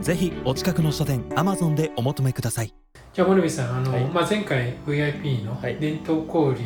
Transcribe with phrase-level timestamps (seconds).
[0.00, 2.72] ぜひお近くの書店アマゾンでお求めください。
[3.12, 4.04] じゃあ森部さんあの、はい。
[4.04, 5.76] まあ、前回 VIP のはい。
[5.76, 6.56] 伝統小売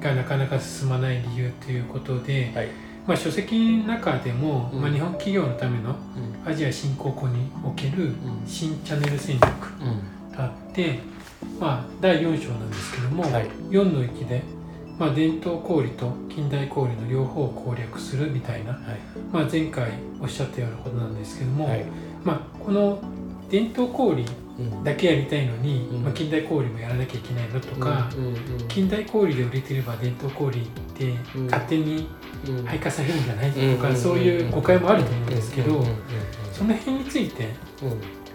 [0.00, 2.68] がなかなか進まない理由ということで、はい、
[3.06, 4.80] まあ、書籍の中でも、うん。
[4.80, 5.96] まあ、日本企業のための
[6.44, 6.50] うん。
[6.50, 8.16] アジア新興国におけるん。
[8.46, 9.50] 新チャンネル戦略
[9.80, 10.36] うん。
[10.36, 11.00] があって、
[11.58, 13.46] まあ、第4章なんですけども、はい。
[13.70, 14.42] 4の域で、
[14.98, 18.80] まあ、伝統小売と近代小売の両方を攻略するみたいな、はい。
[19.32, 21.84] まあ、前回おっしゃったようなことなんですけども、はい。
[22.22, 22.98] まあ、この
[23.50, 24.24] 伝統小売
[24.58, 24.84] うん。
[24.84, 26.02] だけやりたいのに、うん。
[26.02, 30.52] まあ、近代小売もやらなきゃいけないのとか、うんうん近代小売で売れてれば伝統小売っ
[30.94, 31.44] てうん。
[31.46, 32.08] 勝手に
[32.46, 32.64] うん。
[32.64, 35.96] 配下されるんじゃないとか、うんそういう誤解もあると思うんですけど、うんうんうん
[36.52, 37.44] その辺について
[37.82, 37.90] うん。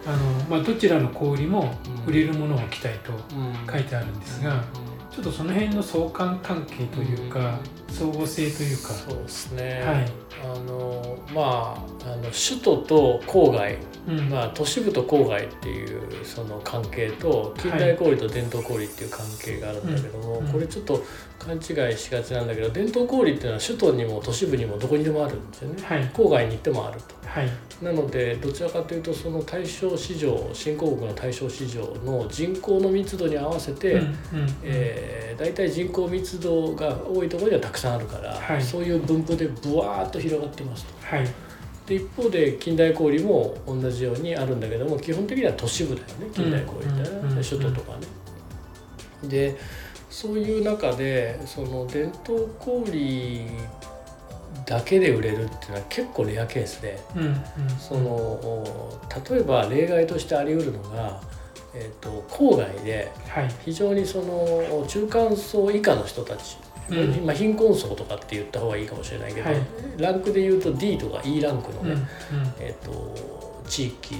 [0.08, 0.18] あの、
[0.50, 1.76] まあ、どちらの小売も
[2.08, 3.72] 売れるものを置きたいとうん。
[3.72, 4.64] 書いてあるんですが
[5.16, 8.90] ちょっとその辺の相関関係というか、相互性というか。
[8.90, 10.12] そうですね、はい。
[10.44, 13.78] あのまああの首都と郊外、
[14.08, 14.30] うん。
[14.30, 20.46] まあ、都市部と郊外っていうその関係と近代小売と伝統小売っていう関係があるんだけども、うん。
[20.46, 20.52] うん。
[20.52, 21.02] これちょっと
[21.40, 21.60] 勘違
[21.94, 25.82] いしがちなんだけど伝統小売っていうのは首都にも都市部にもどこにでもあるんですよね。
[25.82, 26.10] はい。
[26.10, 27.16] 郊外に行ってもあると。
[27.26, 27.50] はい。
[27.82, 34.02] なのでどちらかというとその対象市場新興国の対象市場の人口の密度に合わせて、うん。
[34.02, 34.14] うん。
[34.64, 35.05] えー、
[35.38, 41.16] 大体人口密度が多いところにはたくさんあるから、はいそういう分布でブワーッと広がってますと。
[41.16, 41.28] はい
[41.86, 48.08] で一方で近代小売も同じようにあるんだけども基本的には都市部だよね近代小売ってね、うんうん首都とかね。
[49.30, 49.56] で
[50.10, 53.46] そういう中でその伝統小売
[54.66, 57.00] だけで売れるっていうのは結構レアケースで。
[57.16, 57.36] うんうん
[57.80, 59.00] そのお
[59.30, 61.22] 例えば例外としてあり得るのが、
[61.76, 63.52] えー、と郊外ではい。
[63.66, 66.58] 非常にその中間層以下の人たち、
[66.90, 67.26] うん。
[67.26, 69.62] まあ、貧困層とかって言った方がいいかもしれないけど、はい。
[69.98, 71.96] ランクで言うと D とか E ランクのうんうん。
[71.96, 72.06] ね、
[72.60, 74.16] えー、と地域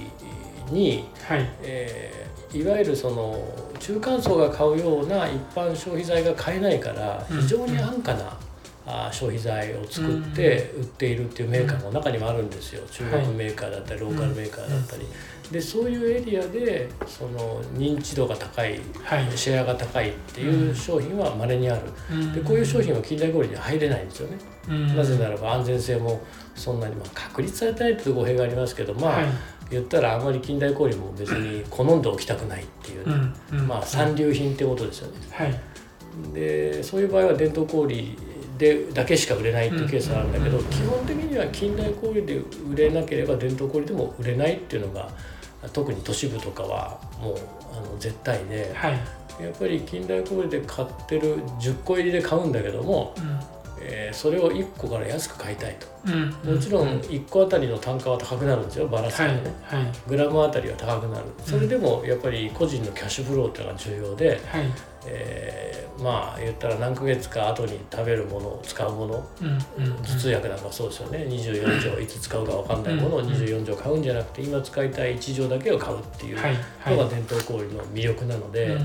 [0.70, 1.50] に、はい。
[1.62, 3.36] えーいわゆるその
[3.80, 7.40] 中間層が買うような一般消費財が買えないからうん。
[7.42, 8.38] 非常に安価な、
[8.86, 12.86] あー消費財を作って売っているっていうメーカーも中にはあるんですよ。
[12.90, 15.06] 中国メーカーだったりローカルメーカーだったり。
[15.50, 19.38] でそういうエリアでその認知度が高いはい。
[19.38, 21.82] シェアが高いっていう商品は稀にある。
[22.10, 22.32] うん。
[22.32, 24.38] でこういう商品は近代小売には入れないんですよね。
[24.68, 24.96] うん。
[24.96, 26.20] なぜならば安全性も
[26.54, 29.26] そんなに、まあ、確立されてないっていう語弊がありますけどまあ、はい。
[29.70, 33.14] 言ったらあまり近代小売も別に好んでおきたくないっていうね、
[33.52, 33.58] うん。
[33.60, 33.68] うん。
[33.68, 35.18] まあ三流品ってことですよね。
[35.30, 35.60] はい。
[36.32, 37.88] でそういう場合は伝統小売
[38.58, 42.36] でだけしか売れないっていうケースがあるんだけど、うん基本的には近代小売で
[42.70, 45.08] 売れなければ伝統小売でも売れないっていうのが
[45.72, 47.36] 特に都市部とかはもう
[47.72, 49.00] あの絶対ではい。
[49.38, 53.55] やっぱり近代小売で買ってる10個入りで買うんだけども、うん
[53.88, 55.86] えーそれを1個から安く買いたいと。
[56.06, 56.54] うん。
[56.54, 59.92] もちろうん1個あたりの単価は高くなるんですよバラすかはいらね、はい。
[60.08, 61.24] グラムあたりは高くなる。
[61.44, 64.38] それでもやっぱり個人のキャッシュフローっていうのが重要で、はい。
[65.06, 69.58] えーまあ言ったら何ヶ月か後に食べるもの使うものうん
[70.02, 71.20] 頭痛薬なんかそうですよね。
[71.26, 73.26] 24錠いつ使うか分かんないものをうん。
[73.28, 76.96] 24錠買うんじゃなくて今使いたい1錠だけを買うっていうはいはい。
[76.98, 78.76] のが伝統小売の魅力なので、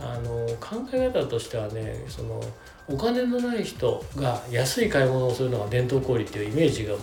[0.00, 2.40] あの考え方としてはねその
[2.88, 6.94] お金のない人が安い買い物をするのが伝統小売っていうイメージが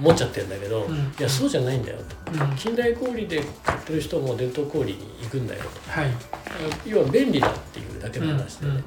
[0.00, 0.96] 持っちゃってるんだけど、うん。
[0.96, 2.44] いやそうじゃないんだよと。
[2.44, 2.56] うん。
[2.56, 5.90] 近代小売で買ってる人も伝統小売に行くんだよと。
[5.90, 6.10] はい。
[6.86, 8.82] 要は便利だっていうだけの話でね、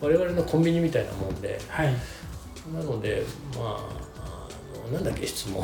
[0.00, 1.60] 我々のコンビニみたいなもんで。
[1.68, 1.94] はい。
[2.72, 3.22] なので
[3.54, 4.48] まあ
[4.88, 5.62] あのなんだっけ質問、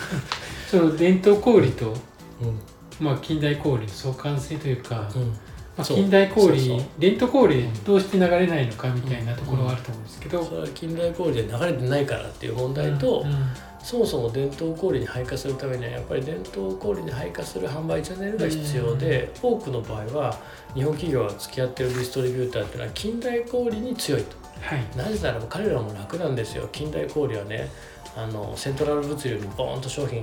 [0.70, 1.94] その伝統小売と
[2.40, 2.60] うん。
[3.00, 5.36] まあ近代小売の相関性というか、うん
[5.76, 6.86] まあ、近代小売そうそう。
[6.98, 13.30] 伝統小売でどうして流れないのかみたいなところはあると思うんですけど、それは近代小売で流れてないからっていう問題と、うん。
[13.30, 13.36] うん。
[13.84, 20.40] そもそも伝統小売に配下するためにはやっぱり伝統小売に配下する販売チャンネルが必要で、多くの場合は
[20.72, 24.36] 日本企業が付き合ってるディストリビューターっていうのは近代小売に強いと。
[24.62, 24.96] はい。
[24.96, 26.66] なぜならば彼らも楽なんですよ。
[26.72, 27.68] 近代小売はね
[28.16, 30.22] あのセントラル物流にボーンと商品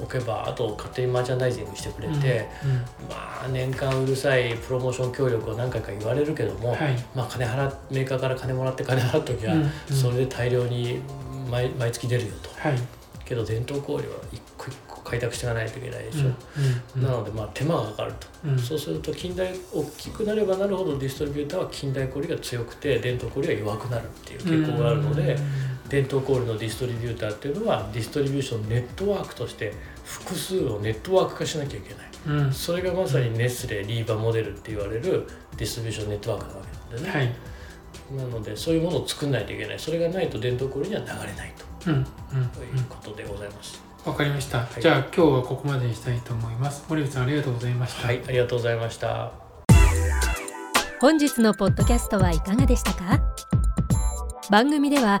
[0.00, 2.70] 置けば、あと勝手にマーチャンダイジングしてくれて、うん。
[2.70, 2.76] うん。
[3.08, 6.78] まあ年間うるさいプロモーション協力を何回か言われるけども、はい。
[7.14, 9.62] まあ金払っメーカーから金もらって金払うん。
[9.62, 9.70] うん。
[9.88, 11.00] それで大量に
[11.50, 12.50] 毎毎月出るよと。
[12.58, 12.78] はい。
[13.24, 14.02] けど伝統小売は
[14.32, 16.28] 一個一個開拓していかないといけないでしょ、
[16.96, 17.02] うん。
[17.02, 18.58] なのでまあ手間がかかると、うん。
[18.58, 25.36] そうすると近代大きくなればなるほどディストリビューターは近代小売が強くて伝統小売が弱くなるっていう傾向があるので、
[25.88, 29.72] 伝統小売のディストリビューターっていうのはディストリビューションネットワークとして
[30.04, 32.08] 複数をネットワーク化しなきゃいけない。
[32.26, 32.52] うん。
[32.52, 35.26] それがまさにネスレリーバモデルって言われる
[35.56, 37.34] ディストリビューションネットワークなわけなんでね、はい。
[38.16, 39.78] なのでそういうものを作んないといけない。
[39.78, 41.54] それがないと伝統小売には流れない
[41.86, 41.94] うん。
[41.94, 42.04] うん。
[42.48, 44.68] ということでございます、わかりました、い。
[44.80, 46.84] じゃあ今日はここまでにしたいと思います。
[46.88, 48.06] 森部さんありがとうございました。
[48.06, 48.22] はい。
[48.26, 49.32] ありがとうございました。
[51.00, 53.20] 本日のポッドキャストはいかがでしたか？
[54.50, 55.20] 番組では